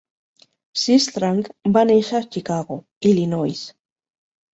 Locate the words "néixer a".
1.89-2.21